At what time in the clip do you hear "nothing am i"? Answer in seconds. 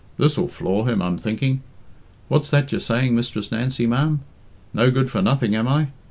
5.21-5.89